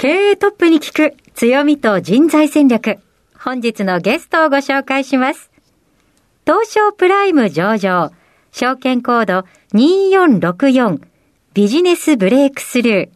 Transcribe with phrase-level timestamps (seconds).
[0.00, 3.00] 経営トップに聞く強みと人材戦略。
[3.36, 5.50] 本日のゲストをご紹介します。
[6.46, 8.12] 東証プライム上場、
[8.52, 11.00] 証券コード2464
[11.52, 13.08] ビジネスブレイクスルー。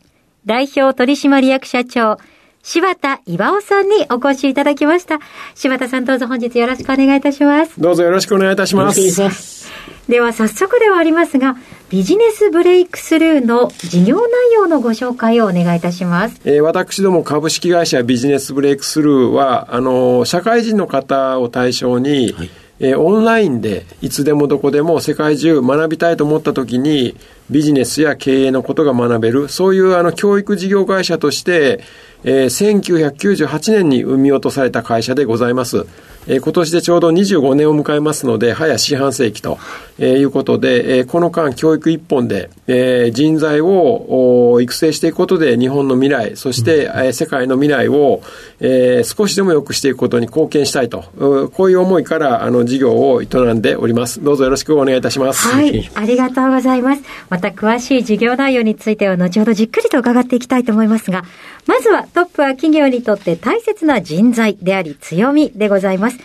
[0.44, 2.18] 代表取締役社長
[2.62, 5.18] 柴田岩尾さんにお越しいただきました。
[5.56, 7.80] 柴田さんどうぞ本日よろしくお願いいたします。
[7.80, 9.68] どうぞよろしくお願いいたします。
[10.08, 11.56] では早速ではありますが、
[11.90, 16.40] ビジネスブレイクスルーの事業内容のご紹介をお願いいたします。
[16.44, 27.16] えー私ども株式会社ビジネスブレイクスルーは、あの、社会人の方を対象に、はいえーオンラインでいつでもどこでも世界中学びたいと思った時に
[27.50, 31.80] ビジネスや経営のことが学べる、そういうあの教育事業会社として、
[32.24, 35.86] えー1998年に生み落とされた会社でございます。
[36.28, 39.58] えー今年でちょうど25年を迎えますので、早四半世紀と、
[39.98, 48.22] えーいうことで、えーこの間教育一本で、えー人材をお育成していくことで日本の未来、そして、えー世界の未来を、
[48.60, 54.22] えー少しでも良くしていくことに貢献したいと、うこういう思いからあの事業を営んでおります。
[54.22, 55.48] どうぞよろしくお願いいたします。
[55.48, 57.02] はい、ありがとうございます。
[57.32, 61.24] また詳しい事業内容については後ほどじっくりと伺っていきたいと思いますが、
[61.66, 66.18] まずはトップは企業にとって大切な人材であり強みでございます。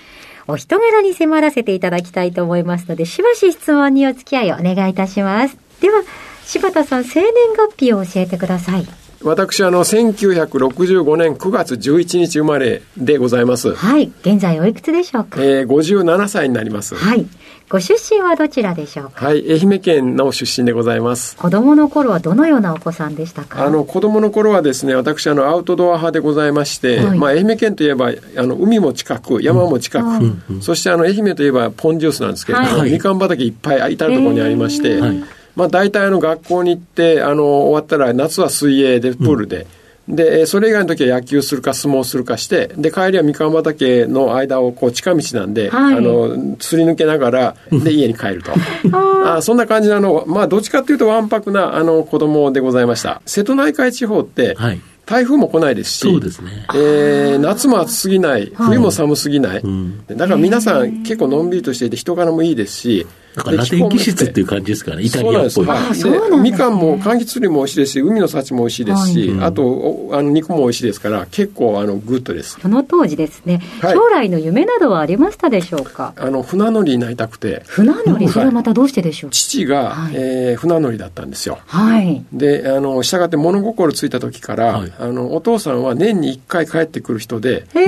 [0.50, 5.56] お人柄に迫らせていただきたいと思いますので、しばし質問にお付き合いをお願いいたします。
[5.80, 6.04] では、
[6.44, 8.86] 柴田さん、生年月日を教えてください。
[9.24, 13.74] 私、あの、1965年9月11日生まれでございます。
[13.74, 15.42] はい、現在おいくつでしょうか？
[15.42, 16.96] えー57歳になります。
[16.96, 17.26] はい。
[17.70, 19.26] ご出身はどちらでしょうか？
[19.26, 21.36] はい、愛媛県の出身でございます。
[21.36, 23.66] 子供の頃はどのようなお子さんでしたか？
[23.66, 27.20] あの子供の頃はですね私あのアウトドア派でございまして、はい。
[27.20, 32.92] まあ、愛媛県といえばあの海も近く山も近く、そしてあの愛媛といえばポンジュースなんですけれども、はい。
[32.92, 35.24] みかん畑いっぱい至る所にありまして、はい
[35.58, 39.68] まあ、大体あの学校に行ってあの終わったら夏は水泳でプールで。
[40.08, 48.52] で、えーそれ以外の時は野球するか相撲するかして、で、帰りはみかん畑の間をこう近道なんで、はいあの、すり抜けながら、で、家に帰ると。
[49.26, 53.22] あそんな感じの、あの、まあ、どっちかっていうとわんぱくな、あの、子供でございました。
[53.26, 59.66] 瀬戸内海地方って、はい台風も来ないですし、そうですねえー夏も暑すぎない、冬も寒すぎない。
[59.66, 63.08] んだから皆さん結構のんびりとしていて人柄もいいですし、
[63.38, 65.52] だからラテン気質っていう感じですからねイタリアっぽい。
[65.52, 66.00] そうなんです。
[66.00, 66.20] あそうなんですね。
[66.20, 69.46] はい、でみかんも柑橘類も美味しいですし、海の幸も美味しいですし、はい。
[69.46, 72.58] あとおあの肉も美味しいですから、結構あのグッドです。
[72.60, 73.94] その当時ですね、はい。
[73.94, 76.14] 将来の夢などはありましたでしょうか？
[76.18, 79.32] あの船乗りになりたくて、船乗り、それはまたどうしてでしょう？
[79.32, 80.14] 父が、はい。
[80.16, 81.60] えー船乗りだったんですよ。
[81.68, 82.26] はい。
[82.34, 84.94] で、あの、従って物心ついた時から、はい。
[85.00, 87.80] あの、お父さんは年に1回帰ってくる人で、帰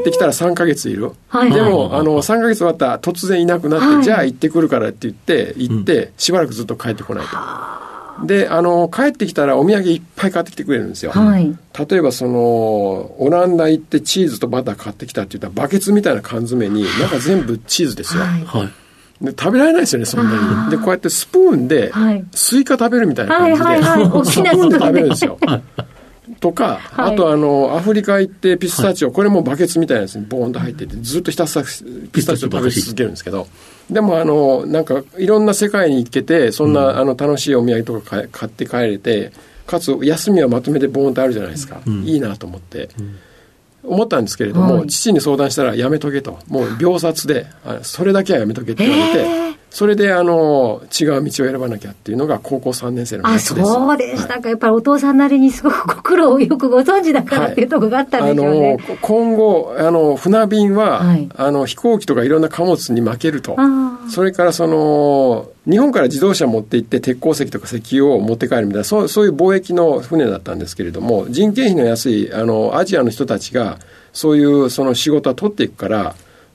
[0.00, 1.12] ってきたら3ヶ月いる。
[1.28, 1.52] はい。
[1.52, 4.04] でも、はいあの、3ヶ月終わったら突然いなくなって、はい。
[4.04, 7.36] じゃあ行ってくるからって言って、行って、しばらくずっと帰ってこないと。
[8.22, 11.10] で、あの、帰ってきたらお土産いっぱい買ってきてくれるんですよ。
[11.10, 11.56] はい。
[11.88, 12.40] 例えばその
[13.18, 18.44] オランダ行ってチーズとバター買ってきたって言ったらバケツみたいな缶詰に 中全部チーズですよ、はい。
[18.44, 19.24] はい。
[19.24, 20.70] で食べられないですよねそんなに。
[20.70, 22.24] でこうやってスプーンではい。
[22.32, 23.80] スイカ食べるみたいな感じで、はい
[24.24, 25.38] スプなスプーンで食べるんですよ。
[26.40, 27.12] とか、はい。
[27.12, 31.64] あとあのアフリカ行ってピスタチオ、これもバケツみたいなやつにボーンと入っててずっとひたすら
[32.12, 33.46] ピスタチオ食べ続けるんですけど
[33.90, 39.32] でもあのなんかいろんな世界に行けてそんな、あの楽しいお土産とか買買って帰れて
[39.66, 42.88] かつ休みはまとめてボーンとあるじゃないですか、いいなと思って。
[43.86, 44.88] 思ったんですけれども、はい。
[44.88, 46.38] 父に相談したらやめとけと。
[46.48, 49.26] もう秒殺であそれだけはやめとけって言われて、
[49.70, 53.66] それであの違う道を選ばなきゃっていうのが高校3年生のあ、夏です。
[53.66, 54.48] そうでしたか。
[54.48, 58.78] やっぱりお父さんなりにすごくご苦労をよくご存知だからっていうところがあったんでしょうね。
[58.86, 61.28] あの今後あの船便は、はい。
[61.34, 63.56] あの飛行機とかいろんな貨物に負けると。
[64.08, 73.78] それからその日本から自動車持って行って鉄鉱石とか石油を持って帰るみたいなそうそういう貿易の船だったんですけれども人件費の安いあのアジアの人たちが
[74.12, 76.14] そういうその仕事は取っていくから、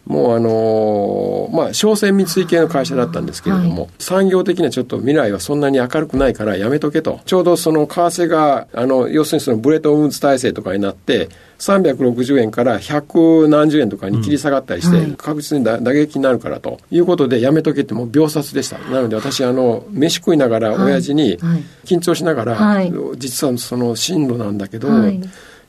[0.09, 7.19] もうあのー、まあ、商船三井系の会社だったんですけれども、はい、産業的にはちょっと未来はそんなに明るくないからやめとけと。
[7.25, 11.29] ちょうどその為替が、あの、要するにそのブレトンウッズ体制とかになって、
[11.59, 18.79] 360円から100何十円とかに切り下がったりして、確実に打撃になるからということでやめとけってもう秒殺でした。
[18.79, 21.37] なので私、あの、飯食いながら親父に
[21.85, 22.83] 緊張しながら、
[23.17, 24.87] 実はその進路なんだけど、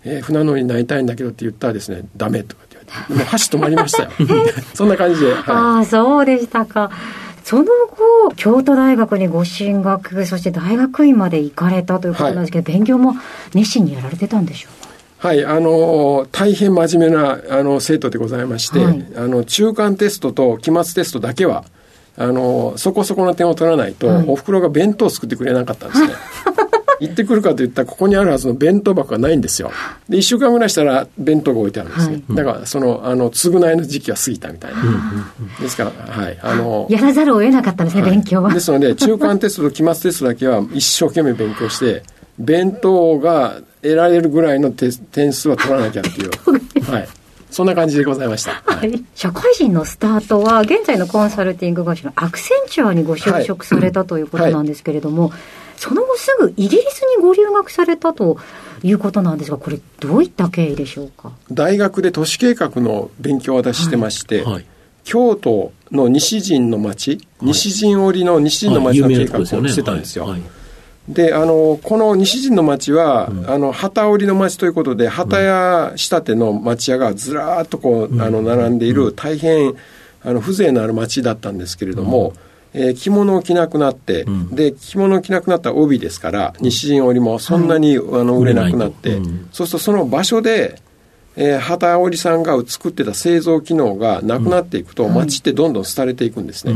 [0.03, 2.70] えー、船乗りになりたいんだけどって言ったらですね、ダメとか
[3.09, 4.11] もう箸止まりましたよ。
[4.75, 5.33] そんな感じで。
[5.33, 6.91] はい、ああ、そうでしたか。
[7.45, 13.15] その後、京都大学にご進学、そして大学院まで行かれたということなんですけど、はい、勉強も
[13.55, 15.29] 熱心にやられてたんでしょうか？
[15.29, 21.65] はい、あの、大変真面目な、あの、生徒でございまして、はい、あの、中間テストと期末テストだけは、
[22.17, 26.09] あの、そこそこの点を取らないと、はい、お袋が弁当を作ってくれなかったんですね。
[27.01, 29.73] 行ってくるかと言ったらここにあるはずの弁当箱がないんですよ。
[30.09, 34.83] で1週間ぐらいしたら弁当が置いてあるんですね、はい、だからそのあの償いの時期は過ぎたみたいな、
[35.61, 36.39] ですからはい。
[36.43, 38.53] あのやらざるを得なかったんですね、はい、勉強は。
[38.53, 42.03] ですので中間テストと期末テストだけは一生懸命勉強して
[42.39, 46.91] 弁当が得られるぐらいの点数は取らなきゃっていう。
[46.91, 47.09] はい。
[47.51, 48.63] そんな感じでございました。
[48.65, 49.05] はい。
[49.15, 55.39] 社会人のスタートは、現在のコンサルティング会社のアクセンチュアにご就職されたということなんですけれども、はい
[55.81, 58.37] その後すぐイギリスにご留学されたと
[58.83, 61.33] いうことなんですが、これ、どういった経緯でしょうか？
[61.51, 64.53] 大学で都市計画の勉強を私してまして、はい。
[64.53, 64.67] はい、
[65.05, 70.37] 京都の西陣の町、はい、西陣織の西陣の町の計画をしてたんですよ。
[71.09, 79.73] であのこの西陣の町は、うん、あの旗織の町ということで旗や仕立ての町屋がずらっとこう、うん、あの並んでいる大変
[80.23, 90.81] あの風情のある町だったんですけれども、うんえー、着物を着なくなって、うん、で着物を着なくなった帯ですから西陣織もそんなに、はい、あの売れなくなって、うん、そうするとその場所で
[91.37, 96.75] えー、旗織さんが作ってた製造機能がなくなっていくと、うん、街ってどんどん廃れていくんですね。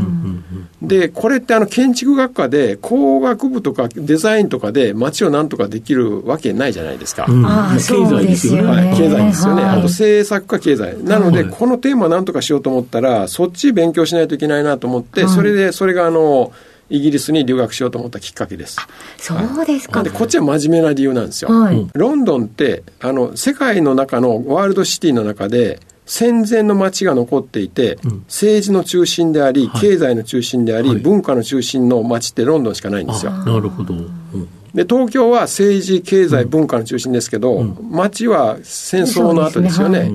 [0.80, 7.26] で、これってあの建築学科で工学部とかデザインとかで街をなんとかできるわけないじゃないですか。
[7.28, 8.62] うん、経済ですよね。
[8.62, 9.62] はい、経済ですよね。
[9.62, 11.02] はい、あと政策か経済。
[11.02, 16.52] なので、このテーマなんとかしようと思ったら、そっち勉強しないといけないなと思って、それで、それがあの、
[16.90, 18.78] イギリスに留学しようと思ったきっかけです。
[19.18, 20.02] そうですか。
[20.02, 21.50] で、こっちは真面目な理由なんですよ。
[21.50, 33.32] はい、ロンドンって、あの、世界の中のワールドシティの中で、戦前の街が残っていて、うん、政治の中心であり、経済の中心であり、はい、文化の中心の街ってロンドンしかないんですよ。
[33.32, 33.94] なるほど。
[33.94, 40.10] うんで東京は政治、経済、文化の中心ですけど、うん、街は戦争の後ですよね。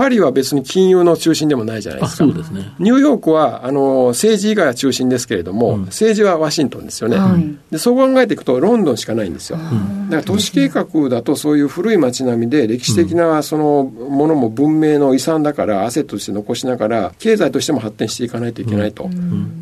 [0.00, 2.24] パリは別に金融の中心でもないじゃないですか。
[2.24, 2.72] そうですね。
[2.78, 7.76] ニューヨークは、あの、政治以外は中心ですけれども、うん、政治はワシントンですよね、はい、で。
[7.76, 9.58] そう考えていくと、ロンドンしかないんですよ。
[9.58, 19.10] だから都市計画だとそういう古い街並みで歴史的なそのものも文明の遺産だから、アセットとして残しながら、経済としても発展していかないといけないと。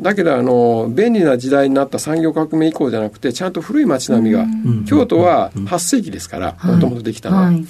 [0.01, 4.47] だけど、あの、便利な時代になった産業革命以降じゃなくて、ちゃんと古い街並みが、
[4.87, 7.43] 京都は8世紀ですから、もともとできたのは。
[7.47, 7.67] はい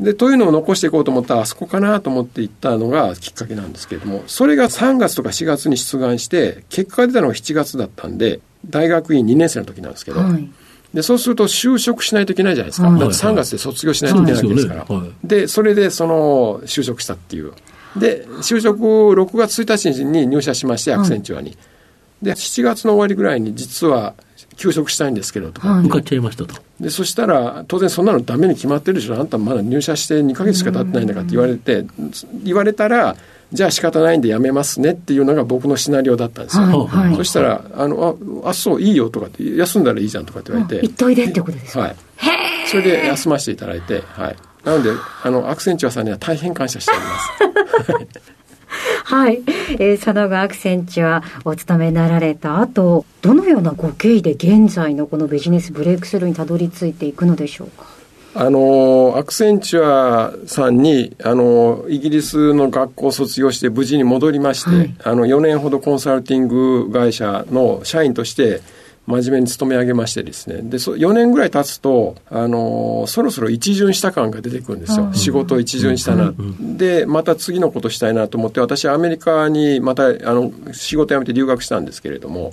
[0.00, 10.50] で、というのを残していこうと思ったら、あそこかなと思って行ったのがきっかけなんですけれども、それが3月とか4月に出願して、結果が出たのが7月だったんで、大学院2年生の時なんですけど、はい、
[10.94, 12.88] で、そうすると就職しないといけないじゃないですか。
[12.88, 14.84] はい、だって3月で卒業しないといけないわけですから。
[14.84, 17.52] はい、で、それでその、就職したっていう。
[17.96, 21.56] で、就職6月1日に入社しまして、アクセンチュアに。
[22.22, 24.14] で、7月の終わりぐらいに実は
[24.60, 25.80] 休職したいんですけどとか。
[25.82, 26.54] 向かっちゃいましたと。
[26.78, 29.18] で、そしたら、当然そんなのダメに決まってるでしょ。
[29.18, 31.86] あんたまだ入社して2ヶ月しか経ってないんだからって言われて、
[32.44, 33.16] 言われたら、
[33.52, 36.62] じゃあ仕方ないんでやめますねっていうのが僕のシナリオだったんですよ。
[36.84, 40.86] はいはい、そしたら、あの、あ、あ、そう、いいよとかって、休んだらいいじゃんとかって言われて。
[40.86, 41.80] 行っといでってことですか？
[41.80, 41.96] はい。
[42.68, 44.36] それで休ませていただいて、はい。
[44.64, 44.90] なので、
[45.24, 47.00] あの、アクセンチュアさんには大変感謝しており
[47.98, 48.20] ます。
[49.10, 49.42] はい。
[49.72, 57.86] えー、その後アクセンチュアお勤めになられた後、どのようなご経緯で現在のこのビジネスブレイクスルーにたどり着いていくのでしょうか？
[58.32, 68.60] あの、アクセンチュアさんに、あの、イギリスの学校を卒業して無事に戻りまして、はい、あの、4年ほどコンサルティング会社の社員として、
[69.06, 70.60] 真面目に勤め上げましてですね。
[70.62, 75.10] で、そ4年ぐらい経つと、あのー、そろそろ一巡した感が出てくるんですよ。
[75.12, 76.32] 仕事を一巡したな。
[76.60, 82.52] で、また次のことしたいなと思って、私はアメリカにまた、あの、仕事辞めて留学したんですけれども、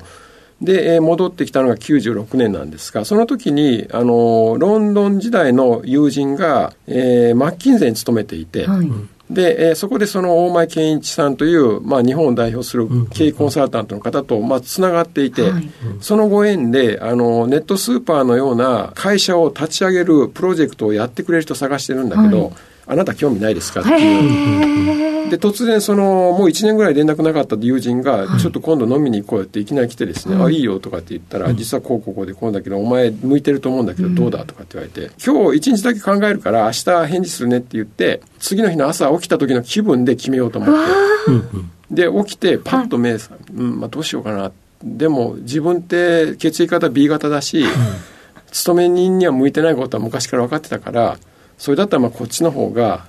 [0.61, 8.89] で、えー、戻ってきたのが96年なんですが、その時に、あのー、ロンドン時代の友人が、えー、マッキンゼに勤めていて、はい
[9.29, 15.69] で、えー、そこでその大前健一さんという、まあ、日本を代表する経営コンサルタントの方と、まあ、つながっていて、はい、
[15.99, 22.53] そのご縁で、あの、ネットスーパーのような会社を立ち上げるプロジェクトをやってくれる人を探してるんだけど、はい
[22.87, 25.29] あなた興味ないですかっていう。
[25.29, 40.75] で、突然その、もう1年ぐらい連絡なかった友人が、ちょっと今度飲みに行こうよっていきなり来てですね、あ、いいよとかって言ったら、実はこうこうこうでこうだけど、お前向いてると思うんだけど、どうだとかって言われて、今日1日だけ考えるから明日返事するねって言って、次の日の朝起きた時の気分で決めようと思っ
[41.89, 42.05] て。
[42.09, 44.51] で、起きてパッと目、うん、まあどうしようかな。
[44.83, 47.65] でも自分って血液型 B 型だし、
[48.51, 51.17] 勤め人には向いてないことは昔から分かってたから、
[51.57, 53.07] それだったらまあこっちの方が、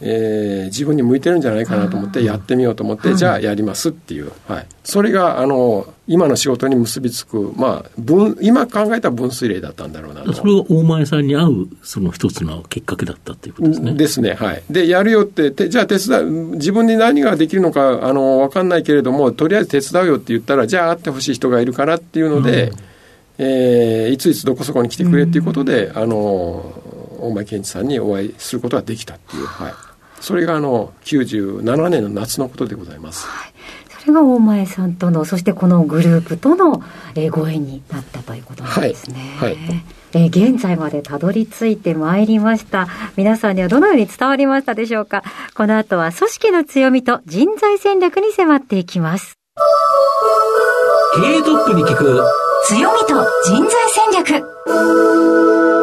[0.00, 10.32] えー、自分に向いてるんじゃないかなと思ってやってみようと思って、じゃあやりますっていう、はい、それがあの今の仕事に結びつく、まあ、分今考えた分水嶺だったんだろうなと。
[10.32, 13.94] それが大前さんに合うその一つのきっかけだったっていうことですね。
[13.94, 14.34] ですね。
[14.34, 14.62] はい。
[14.70, 22.76] でやるよっててじゃあ手伝う自分に何ができるのかあの分かんないけれどもとりあえず手伝うよって言ったらじゃあ会ってほしい人がいるからっていうので、うん、
[23.38, 26.72] えー、いついつどこそこに来てくれっていうことで、うん、あの
[27.18, 29.46] 大前健一さんにお会いすることができたっていう。
[29.46, 29.72] はい
[30.20, 33.24] それがあの97年の夏のことでございます。
[33.26, 33.52] はい
[34.00, 36.82] それが大前さんとの、そしてこのグループとの、
[37.14, 39.36] えご縁になったということなんですね。
[39.38, 39.54] はい。
[39.54, 39.58] はい、
[40.14, 42.88] え現在までたどり着いてまいりました。
[43.16, 45.22] 皆さんにはどのように伝わりましたでしょうか？
[45.54, 49.34] この後は組織の強みと人材戦略に迫っていきます。
[51.14, 52.20] 経営トップに聞く
[52.66, 55.77] 強みと人材戦略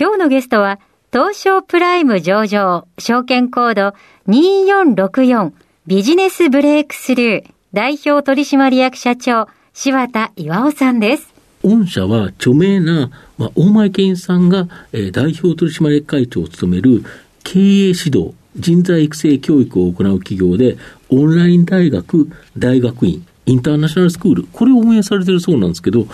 [0.00, 0.80] 今日のゲストは
[1.12, 3.94] 東証プライム上場、証券コード
[4.28, 5.52] 2464
[5.86, 11.34] ビジネスブレイクスルー代表取締役社長、柴田岩尾さんです。
[11.62, 17.04] 御社は著名な、まあ、大前健さんが、えー、代表取締役会長を務める
[17.44, 20.78] 経営指導、人材育成教育を行う企業で、
[21.10, 26.06] オンライン大学、大学院、インターナショナルスクール、これを運営されているそうなんですけど、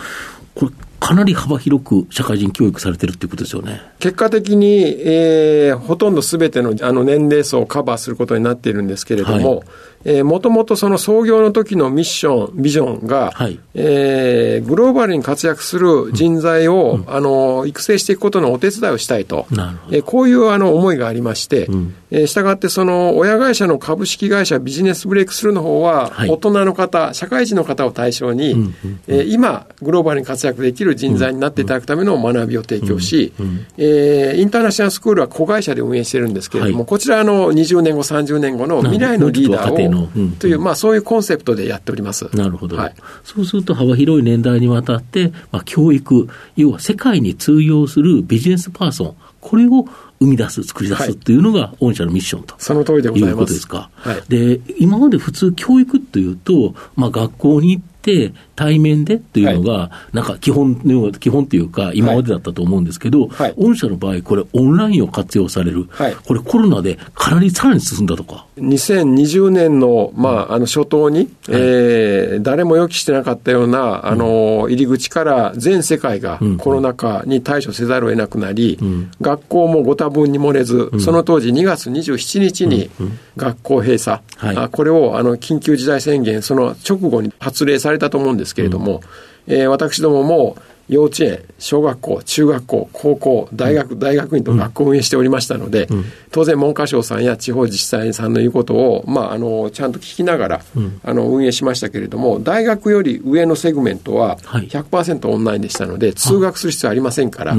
[0.55, 3.81] これ、かなり幅広く社会人教育されてるっていうことですよね。
[3.99, 9.67] 結果的に、えー、ほとんどすべてのあの年齢層をカバーすることになっているんですけれども、はい
[10.07, 19.45] えー、もともとその創業の時のミッション、ビジョンが、はい、えー、グローバルに活躍する人材を、うん、あの、育成していくことのお手伝いをしたいと。
[19.91, 28.75] えー、こういうあの思いがありまして、うん、えー、したがってその親会社の株式会社ビジネスブレイクスルーの方は、大人の方、社会人の方を対象に、うん、
[29.09, 33.33] えー、今、グローバルに活躍できる人材になっていただくための学びを提供し、
[33.77, 39.96] えー、インターナショナルスクールは子会社で運営してるんですけれども、はい、こちらの20年後、30年後の未来のリーダーを、
[40.39, 42.29] という、まあ、そういうコンセプトでやっております。
[42.35, 42.77] なるほど。
[42.77, 49.85] はい、そうすると、幅広い年代にわたって、まあ、教育、要は世界に通用するビジネスパーソン、これを
[50.19, 53.31] 生み出す、作り出すっていうのが、御社のミッションと、その通りでございます。
[53.31, 53.89] いうことですか。
[53.95, 68.45] はい、で、今まで普通教育っていうと、まあ、学校に行って、対面でっていうのが、なんか基本の基本っていうか、今までだったと思うんですけど、はい、御社の場合、これ、オンラインを活用される、はい、これ、コロナでかなりさらに進んだとか。
[68.57, 78.87] 2020年の,、まあ、あの初頭に、はい、えー、誰も予期してなかったような、あの、入り口から全世界がコロナ禍に対処せざるを得なくなり、うん。
[78.87, 82.89] うん、学校もご多分に漏れず、うん、その当時2月27日に
[83.35, 89.01] 学校閉鎖、はい、これをあの緊急事態宣言、その直後に発令されたと思うんですですけれども、
[89.47, 90.57] うん、えー、私どもも
[90.89, 107.55] 幼稚園、小学校、中学校、高校、大学、大学院と学校を運営しておりましたので、うん、当然文科省さんや地方自治体さんの言うことを、まあ、あの、ちゃんと聞きながら、うん、あの、運営しましたけれども、大学より上のセグメントは100%オンラインでしたので、はい、通学する必要ありませんから、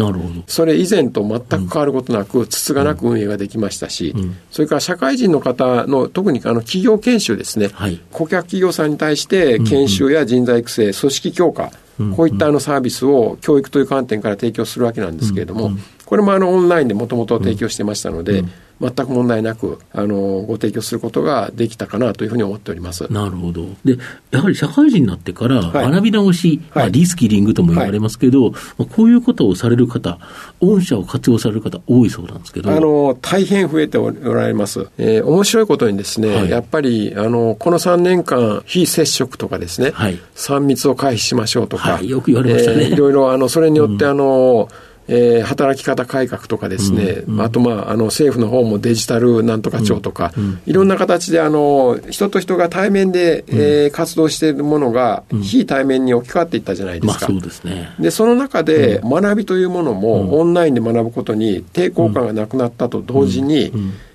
[0.47, 4.15] それ以前と全く変わることなく、つつがなく運営ができましたし、
[4.51, 11.71] それから社会人の方の、特にあの、企業研修ですね、はい、顧客企業さんに対して研修や人材育成、組織強化、
[12.17, 15.73] こういったあのサービスを教育という観点から提供するわけなんですけれども、
[16.05, 18.45] これもあのオンラインでもともと提供してましたので、
[18.81, 23.11] 全く問題なくあのご提供することができたかなというふうに思っております。
[23.13, 23.99] なるほど、で
[24.31, 30.19] やはり社会人になってから学び直し、はい、まあ、リスキリングとも言われますけど、はい、まあ、こういうことをされる方、
[30.61, 32.71] 御社を活用される方、多いそうなんですけど。
[32.71, 57.27] あの大変増えておられます、えー、面白いことにですね、はい、やっぱりあのこの3年間、非接触とかですね、はい、3密を回避しましょうとか、よく言われましたね、えー、いろいろあのそれによって、あの、うんえー、働き方改革とかですね、うんうん、あと、まあ、あの政府の方もデジタルなんとか庁とか、うんうん、いろんな形であの人と人が対面で、うん、えー、活動しているものが、非対面に置き換わっていったじゃないですか。
[57.29, 63.73] まあ、そうですね、でその中で、学びというものも、オンラインで学ぶことに抵抗感がなくなったと同時に、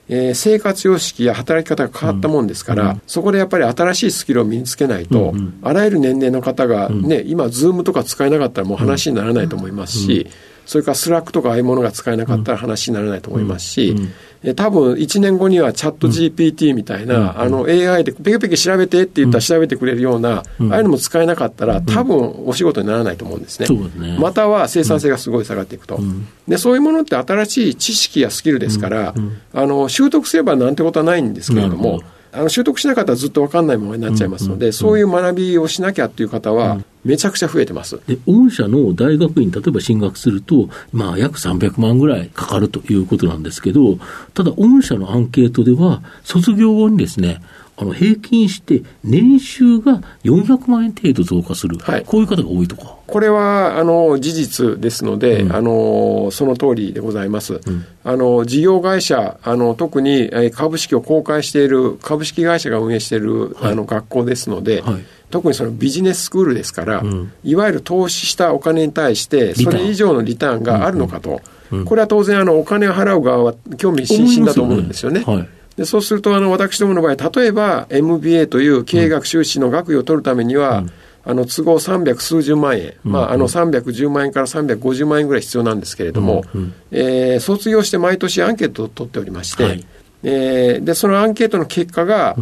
[0.10, 10.28] えー、生活様式や働き方が変わったもんですから、うん、そこでやっぱり新しいスキルを身につけないと、うん、あらゆる年齢の方がね、今、ズームとか使えなかったらもう話にならないと思いますし、
[10.65, 13.96] それからスラックとかああいうものが使えなかったら話にならないと思いますし、
[14.43, 23.67] え多分1年後にはチャット GPT みたいな、あの AI でペケペケ調べてって言ったら調べてくれるような、ああいうのも使えなかったら、多分お仕事にならないと思うんですね。
[23.96, 24.17] ね。
[24.20, 26.00] または生産性がすごい下がっていくと。
[26.48, 29.13] で、そういうものって新しい知識やスキルですから、
[29.53, 32.01] あの、習得すればなんてことはないんですけれども、
[32.34, 38.00] あの習得しなかったらずっと分かんないままになっちゃいますので、そういう学びをしなきゃっていう方は、めちゃくちゃ増えてます。
[38.08, 43.98] で、御社の大学院、例えば進学すると、まあ、約300万ぐらいかかるということなんですけど、
[44.34, 47.42] ただ、御社のアンケートでは、卒業後にですね、
[47.75, 52.03] あの平均して年収が400万円程度増加する、はい。
[52.06, 52.98] こういう方が多いとか。
[53.08, 57.62] これはあの事実ですので、あのその通りでございます。
[58.03, 65.06] あの事業会社あの特にえー株式を公開している株式会社が運営している、あの学校ですので、はい。
[65.32, 67.32] 特にそのビジネススクールですから、ん。
[67.44, 71.42] いわゆる投資したお金に対してそれ以上のリターンがあるのかと、
[71.86, 75.24] これは当然あのお金を払う側は興味津々だと思うんですよね。
[75.25, 75.50] はい。
[75.77, 80.84] でそうするとあの私どもの場合例えば MBA という経営学修士の学位を取るためには、
[81.25, 86.44] あの都合300数十万円、まあ、あの310万円から350万円ぐらい必要なんですけれども、
[86.92, 89.86] えー卒業して毎年アンケートを取っておりまして、はい。
[90.24, 92.36] えーでそのアンケートの結果が、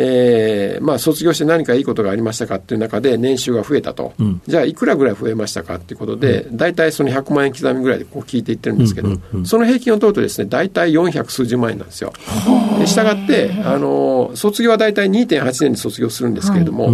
[0.00, 4.40] えーまあ、卒業して何かいいことがありましたかっていう中で年収が増えたと、ん。
[4.46, 9.10] じじゃあいくらぐらい増えましたかっていうことで、大体その100万円刻みぐらいでこう聞いていってるんですけど、
[9.44, 12.12] その平均を取るとですね大体400数十万円なんですよ。
[12.78, 16.90] でしたがってあの卒業は大体2.8年で卒業するんですけれども、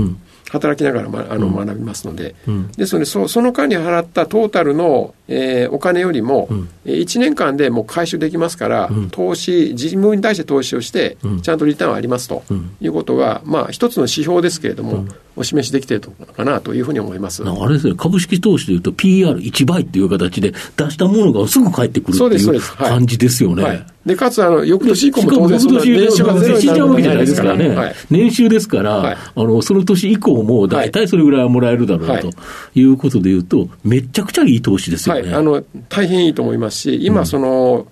[0.54, 2.34] 働きながら、ま、あの学びますので、
[2.76, 6.49] ですのでそその間に払ったトータルの、えーお金よりも、
[6.84, 12.42] えー1年間でもう回収できますから、投資自分に対して投資をして、ちゃんとリターンはありますと
[12.80, 15.06] いうことが、まあ、一つの指標ですけれども、
[15.37, 17.42] お示しできているのかなというふうに思います。
[17.49, 23.84] あれですね、株式投資でいうと PR1 倍っていう形で出したものがすぐ返ってくるそうっていう感じですよね。
[24.06, 27.75] はい、でかつあの翌年以降も当然そんな翌年年収がゼロに死んじゃうわけじゃなるわけじゃないいですかららね。
[27.75, 27.94] はい。
[28.11, 29.16] 年収ですから、はい。
[29.16, 32.22] あの、その年以降も大体それぐらいはもらえるだろうはい。
[32.22, 32.31] と
[32.74, 35.22] いうことでいうと、めちゃくちゃいい投資ですよね。
[35.22, 37.87] はい、あの大変いいと思いますし、今、その、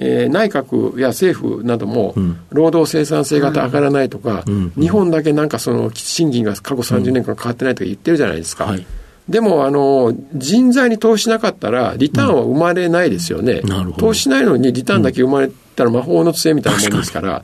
[0.00, 2.14] えー内閣や政府なども、
[2.50, 4.44] 労働生産性が上がらないとか、
[4.78, 8.66] 日本だけなんかその賃金が過去30年間変わってないとか言ってるじゃないですか。
[8.66, 8.86] はい。
[9.28, 13.60] でもあの、人材に投資しなかったら、リターンは生まれないですよね。
[13.98, 17.42] 投資しないのにリターンだけ生まれたら魔法の杖みたいなもんですから、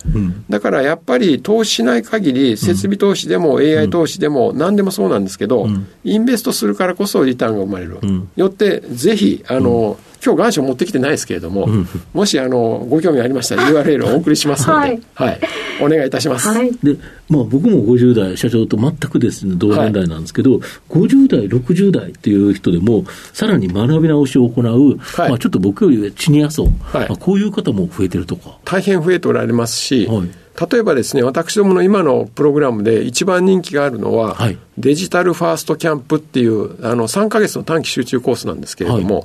[0.50, 5.66] だからやっぱり投資しない限り、設備投資でも AI 投資でも何でもそうなんですけど、
[6.04, 7.98] インベストするからこそリターンが生まれる。
[8.36, 11.68] よって、ぜひ、あの、今日願書持ってきてないですけれども、
[12.14, 15.40] もしあのご興味ありましたら URL をお送りしますので、はい、
[15.82, 16.48] お願いいたします。
[16.48, 16.72] はい。
[16.82, 16.96] で、
[17.28, 25.28] まあ僕も50代、社長と全くですね、同年代なんですけど、50代、60代っていう人でも、さらに学び直しを行う、はい。
[25.28, 26.72] まあちょっと僕よりシニア層、はい。
[27.08, 28.58] まあこういう方も増えてるとか。
[28.64, 30.30] 大変増えておられますし、はい。
[30.70, 34.58] 例えばですね、私どもの今のプログラムで一番人気があるのは、はい。
[34.78, 39.24] デジタルファーストキャンプっていうあの3ヶ月の短期集中コースなんですけれども、は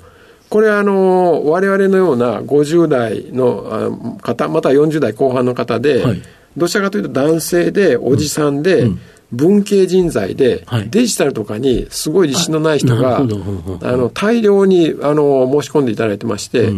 [0.49, 6.21] これはあの我々のような50代のあ方、または40代後半の方で、はい。
[6.57, 8.89] どちらかというと男性で、おじさんで、
[9.31, 10.89] 文系人材で、はい。
[10.89, 16.71] デジタルとかにすごい自信のない人が、あの大量にあの申し込んでいただいてまして、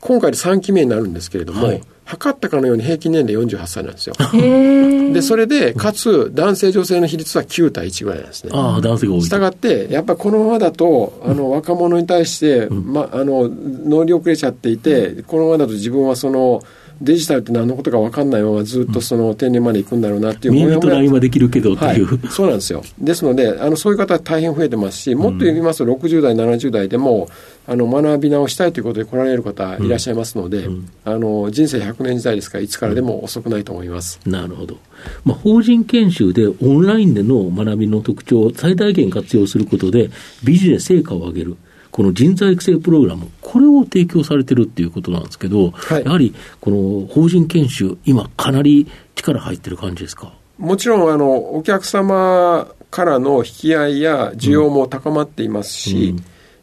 [0.00, 4.14] 今回で3期目になるんですけれども、はい測ったかのように平均年齢48歳なんですよ。
[5.14, 8.50] で、それで、かつ、男性女性の比率は9対1ぐらいなんですね。
[8.52, 9.26] ああ、男性が多いと。
[9.26, 16.62] したがって、やっぱりこのままだと、あの、若者に対して、ま、あの、乗り遅れちゃっていて、このままだと自分はその、
[17.00, 22.82] デジタルって何のことか分かんないままずっとその定年まで行くんだろうなっていう見えるともやもや LINE はできるけどってはいいう。、そうなんですよ。
[22.98, 27.28] ですので、あのそういう方大変増えてますし、もっと言いますと、60代、70代でも、
[27.66, 30.68] あの学び直したいということで来られる方いらっしゃいますので、
[31.04, 34.20] あの人生100年時代ですから、いつからでも遅くないと思います。
[34.26, 34.76] なるほど。
[35.24, 40.10] まあ、法人研修でオンラインでの学びの特徴を最大限活用することで、
[40.44, 41.56] ビジネス成果を上げる。
[42.00, 46.02] この人材育成プログラム、これを提供されてるっていうことなんですけど、はい。
[46.02, 50.32] やはりこの法人研修、今かなり力入ってる感じですか？
[50.56, 56.16] もちろんあのお客様からの引き合いや需要も高まっていますし、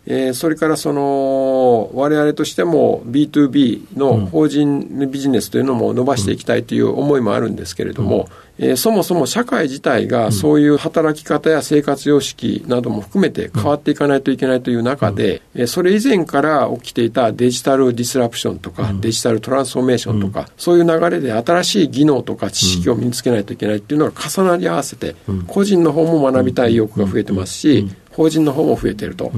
[0.10, 25.16] えーそれからその我々としても B2B の法人ビジネスというのも伸ばしていきたいという思いもあるんですけれども、えーそもそも社会自体がそういう働き方や生活様式なども含めて変わっていかないといけないという中で、えーそれ以前から起きていたデジタルディスラプションとか、デジタルトランスフォーメーションとか、そういう流れで新しい技能とか知識を身につけないといけないっていうのが重なり合わせて、
[25.48, 29.32] 個人の方も学びたい意欲が増えてますし、法人の方も増えていると。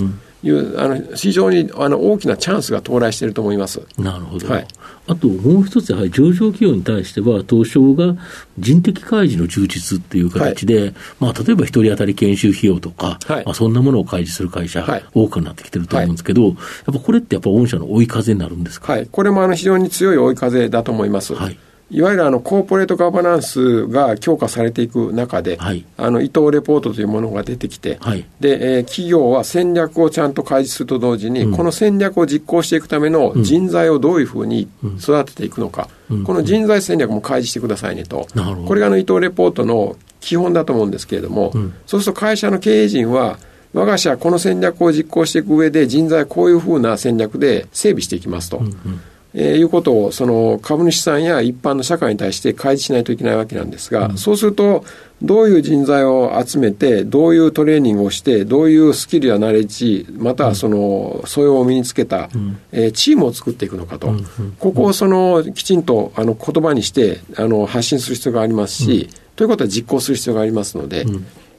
[0.43, 3.81] いう、あの、非常にあの大きなチャンスが到来していると思います。
[3.97, 4.47] なるほど。
[4.47, 4.67] はい。
[5.07, 8.15] あともう一つ、やはり上場企業に対しては、東証が
[8.57, 21.33] 人的開示の充実っていう形で、はい、まあ、例えば一人当たり研修費用とか、はい、まあ、そんなものを開示する会社、多くなってきてると思うんですけど、やっぱこれってやっぱ御社の追い風になるんですか、はい、これもあの非常に強い追い風だと思います。
[21.33, 21.57] はい
[21.91, 41.53] いわゆるあのコーポレートガバナンスが強化されていく中で、はい、あの伊藤レポートというものが出てきて、はい、で、えー、企業は戦略をちゃんと開示すると同時に、うん、この戦略を実行していくための人材をどういうふうに育てていくのか、うん、この人材戦略も開示してくださいねと、うん、これがあの伊藤レポートの基本だと思うんですけれども、
[41.85, 43.39] そうすると会社の経営陣は、
[43.73, 48.57] 我が社はこの戦略を実行していく上で人材こういうふうな戦略で整備していきますと。
[48.57, 49.01] うんうん
[49.33, 54.83] えー、いうことをその株主さんや一般の社会に対して開示しないといけないわけなんですが、うん、そうすると
[55.21, 64.25] どういう人材を集めてどういうトレーニングをしてどういうスキルやナレッジまたはその素養を身につけた、うん、えー、チームを作っていくのかと、うん、
[64.57, 71.05] ここをそのきちんとあの言葉にしてあの発信する必要がありますし、ということは実行する必要がありますので、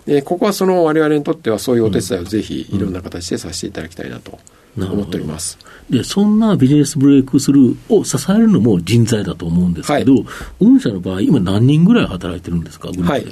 [0.06, 4.38] えー、ここはその我々にとってはそういうお手伝いをぜひいろんな形でさせていただきたいなと。
[4.76, 5.58] 思っております。
[5.88, 10.24] でそんなビジネスブレイクスルーを支えるのも人材だと思うんですけど、はい、
[10.60, 13.26] 御社の場合、今、何人ぐらい働いてるんですか、はい、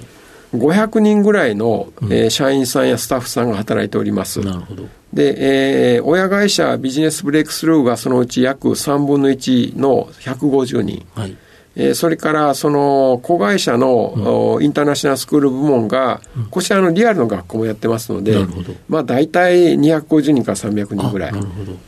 [0.52, 4.40] 500人ぐらいの、うん、えー、社員さんやスタッフさんが働いております。
[4.40, 4.88] なるほど。
[5.12, 11.06] で、えー、親会社ビジネスブレイクスルーがそのうち約3分の1の150人。
[11.14, 11.36] はい
[11.78, 18.36] えー、それからその子会社の、うん、インターナショナルスクール部門が、うん、こちらのリアルの学校もやってますので、
[18.88, 21.32] まあ、大体250人から300人ぐらい。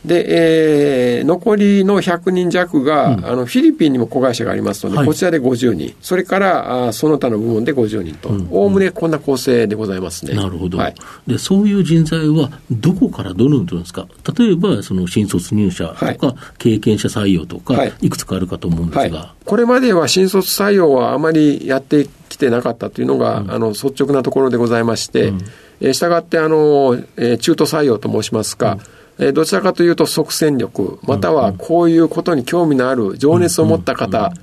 [0.05, 10.35] で、えー、残りの100人弱が、うん、あのフィリピンにも子会社がありますので、はい、こちらで50人、それからあその他の部門で50人と、おおむねこんな構成でございますね。
[10.35, 10.95] なるほど、はい、
[11.27, 16.17] でそういう人材は、どこからどのようにですか、例えばその新卒入社とか、はい、
[16.57, 19.33] 経験者採用とか、い、くつかあるかと思うんですが。
[19.43, 25.41] これまでは新卒採用はあまりやってきてなかったというのが、うん、あの率直なところでございまして、うん、
[25.81, 34.33] えしたがってあの、えー、中途採用と申しますか、うんえどちらかというと即戦力、またはこういうことに興味のある情熱を持った方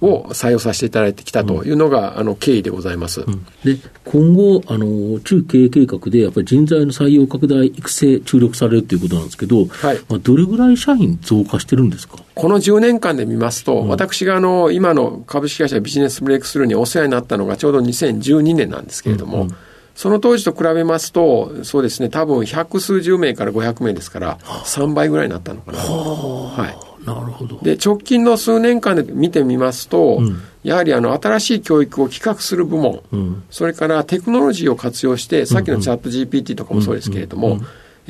[0.00, 3.26] を採用させていただいてきたというのが、あの経緯でございます。
[3.64, 9.98] で今後あの、中経営計画でやっぱり人材の採用拡大、育成、注力されるということなんですけど、はい。
[10.08, 12.18] まあ、どれぐらい社員増加してるんですか？
[12.36, 19.56] この10年間で見ますと、うん、私があの今の株式会社ビジネスブレイクスルーにお世話になったのがちょうど2012年なんですけれども、うんうん
[19.98, 25.78] その当時と比べますと、そうですね、多分百数十名から500名ですから、3倍ぐらいになったのかな。
[25.80, 27.04] はい。
[27.04, 27.58] なるほど。
[27.62, 37.58] で、直近の数年間で見てみますと、うん、やはりあの、新しい教育を企画する部門、うん、それからテクノロジーを活用して、さっきのチャット GPT とかもそうですけれども、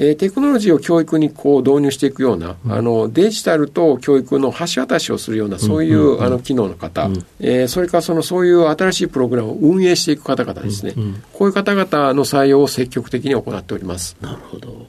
[0.00, 11.02] えー、テクノロジーを教育にこう導入していくような、うん、あのデジタルと教育の橋渡しをするような、そういう、あの機能の方、うん、えー、それからそのそういう新しいプログラムを運営していく方々ですね、うん。
[11.02, 14.16] うん、こういう方々の採用を積極的に行っております。
[14.20, 14.86] なるほど。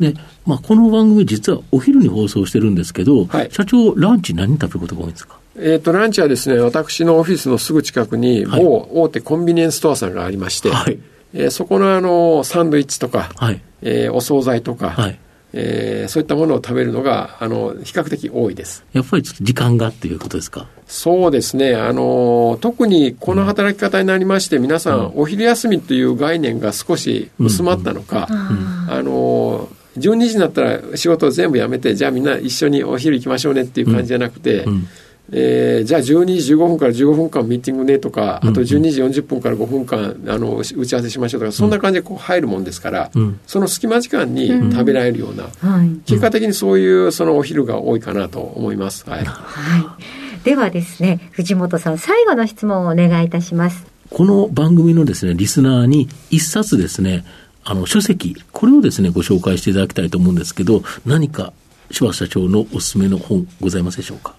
[0.00, 0.14] で、
[0.46, 5.38] まあ、この番組、実はお昼に放送してるんですけど、はい、社長、ランチ何食べることが多いんですか？
[5.58, 10.98] えっ、ー、と、ランチはですね、私のオフィスのすぐ近くに、某大手コンビニエンスストアさんがありまして、はい、
[11.34, 15.18] えー、そこのあの、サンドイッチとか、はい、えー、お惣菜とか、はい、
[15.52, 18.84] えー、そういったものを食べるのが、あの、比較的多いです。
[18.92, 20.66] やっぱりちょっと時間がっていうことですか？
[20.86, 21.74] そうですね。
[21.74, 34.72] あの、特にこの働き方になりまして、皆さん、お昼休みという概念が少し薄まったのか、あの、12時になったら仕事を全部やめて、じゃあみんな一緒にお昼行きましょうねっていう感じじゃなくて、うん。
[34.72, 34.88] うん
[35.32, 49.08] えー、じゃあ12時15分から15分間ミーティングねとか、あと12時40分から5分間あの打ち合わせしましょうとか、そんな感じでこう入るもんですから、うん、その隙間時間に食べられるような、うん、結果的にそういうそのお昼が多いかなと思います。
[49.08, 49.24] はい。
[49.24, 49.98] は
[50.40, 53.86] い、ではですね、藤本さん、最後の質問をお願いいたします。
[54.10, 57.24] この番組のですね、リスナーに一冊ですね、
[57.64, 61.52] あの、書籍、これをですね、ご紹介していただきたいと思うんですけど、何か
[61.90, 64.34] 柴田社長のおすすめの本ございますでしょうか？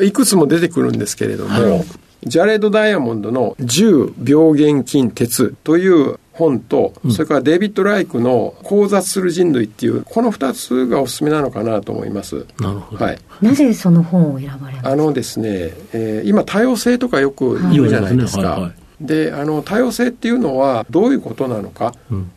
[0.00, 1.84] いくつも出てくるんですけれども、はい、
[2.24, 12.46] ジャレード・ダイヤモンドの10病原菌鉄という本と、うん、それからデイビッド・ライクの考察する人類っていう、この2つがおすすめなのかなと思います。
[12.58, 13.04] なるほど。
[13.04, 13.18] はい。
[13.40, 18.72] なぜその本を選ばれあのですね、えー、今多様性とかよく言うじゃないですか。
[19.02, 21.94] であの多様性っていうのはどういうことなのか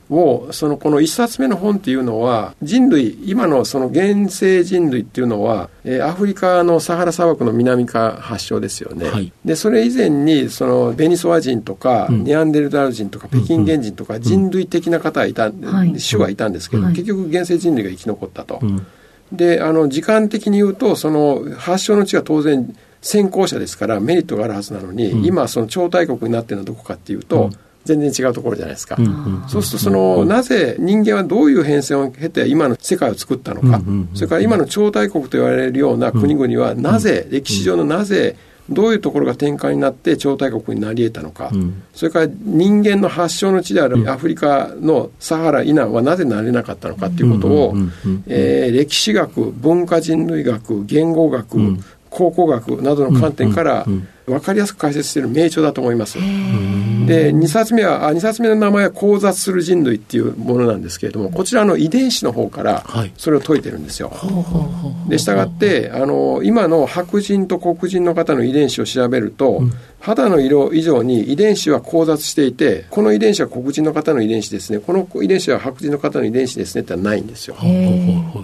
[0.09, 16.35] を、うん、そのこの一冊目の本っていうのは人類今のその現世人類っていうのは、えー、アフリカのサハラ砂漠の南側発祥ですよね、はい、でそれ以前にそのベニソワ人とか、うん、ネアンデルタール人とか北京原人とか人類的な方はいた、うん、種はい。
[16.35, 18.59] たんですけど、はい、結局現世人類が生き残ったと。
[19.31, 27.51] であの時間的に言うとその発祥の地は当然先行者ですからメリットがあるはずなのに、うん、今その超大国になってるのはどこかっていうと、うん、
[27.85, 28.97] 全然違うところじゃないですか、
[29.47, 33.79] そうするとその、なぜ人間はどういう変遷を経て今の世界を作ったのか、
[34.15, 38.37] それから今の超大国と言われるような国々はなぜ、歴史上のなぜ
[38.69, 47.75] どういうところが転換になって超大国になり得たのか、うん、それから人間の発祥の地であるアフリカのサハラ以南はなぜなれなかったのかということを、
[48.25, 51.83] 歴史学文化人類学言語学、うん
[52.15, 53.85] 考古学などの観点から
[54.25, 56.17] 分かりやすく解説している名著だと思います。
[56.17, 62.83] で2冊目はあ2冊目の名前は「交雑する人類」っていうものなんですけれどもこちらの遺伝子の方から
[63.17, 64.11] それを解いてるんですよ。
[65.07, 69.61] でしたがってあの今の白人と黒人の方の遺伝子を調べると、
[69.99, 74.79] 肌の色以上に遺伝子は交雑していてこの遺伝子は黒人の方の遺伝子ですね。
[74.79, 77.55] この遺伝子は白人の方の遺伝子ですねってのはないんですよ。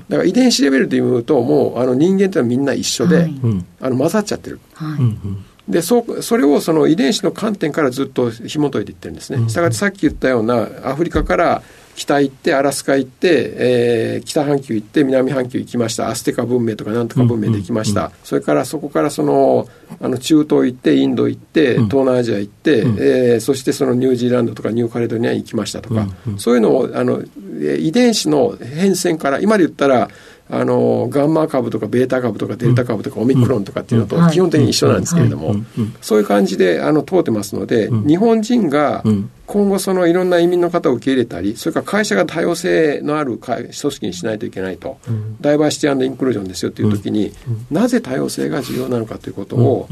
[0.10, 3.34] だから遺伝子レベルでいうともうあの人間ってのはみんな一緒で、はい、
[3.82, 9.50] あの混ざっちゃってる、はいでそそれをその遺伝子の観点からずっと紐解いていってるんですね。
[9.50, 11.64] したがってさっき言ったようなアフリカから
[11.96, 16.10] 北行ってアラスカ行って、えー、北半球行って南半球行きました。
[16.10, 19.68] アステカ文明とかなんとか文明で行きました、それからそこからその
[20.00, 27.24] あの中東行ってインド行って東南アジア行って、うん、えー、そしてそのニュージーランドとかニューカレドニア行きましたとか、うんうん、そういうのをあの
[27.60, 30.10] 遺伝子の変遷から今で言ったら
[30.54, 35.56] あのガンマ株とかベータ株とかデルタ株とかオミクロンとかっていうのと基本的に一緒なんですけれども、
[36.02, 39.02] そういう感じであの通ってますので、日本人が
[39.48, 44.98] 今後そのいろんな移民の方を受け入れたりそれから会社が多様性のある組織にしないといけないと、
[45.40, 47.32] ダイバーシティインクルージョンですよっていう時に、
[47.70, 49.88] なぜ多様性が重要なのかということを、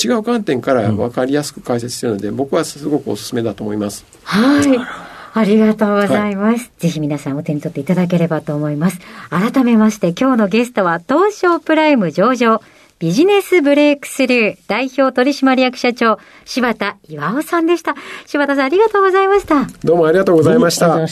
[0.00, 4.04] 違う観点から分かりやすく解説しているので僕はすごくお勧めだと思います。
[4.22, 4.62] は
[5.10, 6.70] いありがとうございます、はい。
[6.78, 9.00] ぜひ皆さんお手に取っていただければと思います。
[9.30, 12.62] 改めまして今日のゲストは東証プライム上場
[13.00, 17.96] ビジネスブレイクスルー代表取締役社長柴田岩尾さんでした。
[18.26, 19.66] 柴田さんありがとうございました。
[19.82, 21.04] どうもありがとうございました。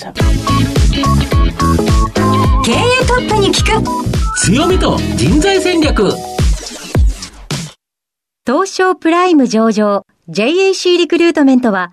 [2.64, 3.82] 経営トップに聞く
[4.38, 6.12] 強みと人材戦略
[8.46, 11.92] 東証プライム上場 JAC リクルートメントは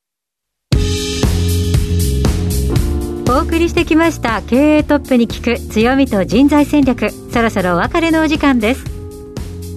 [3.33, 7.11] お送りしてきました経営トップに聞く強みと人材戦略。
[7.11, 8.83] そろそろお別れのお時間です。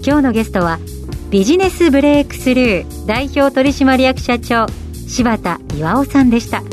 [0.04, 0.80] 今日のゲストは
[1.30, 4.66] ビジネスブレイクスルー代表取締役社長
[5.06, 6.64] 柴田岩尾さんでした。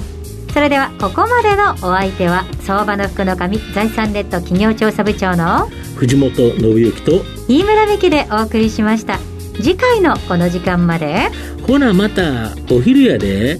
[0.52, 5.68] それではここまでのお相手は相場の福の神財産ネット企業調査部長の
[5.98, 9.20] 藤本信之と飯村美希でお送りしました。
[9.58, 11.30] 次回のこの時間まで。
[11.68, 13.60] ほなまたお昼やで